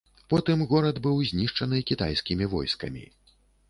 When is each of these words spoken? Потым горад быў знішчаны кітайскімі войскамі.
Потым 0.33 0.63
горад 0.71 0.97
быў 1.05 1.21
знішчаны 1.33 1.85
кітайскімі 1.93 2.53
войскамі. 2.59 3.11